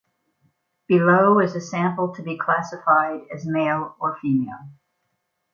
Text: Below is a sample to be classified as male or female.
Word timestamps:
Below 0.87 1.37
is 1.41 1.55
a 1.55 1.61
sample 1.61 2.11
to 2.15 2.23
be 2.23 2.35
classified 2.35 3.21
as 3.31 3.45
male 3.45 3.95
or 3.99 4.15
female. 4.17 4.71